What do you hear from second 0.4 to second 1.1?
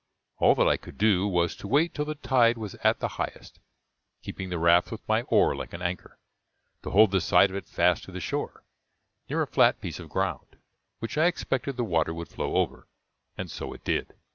that I could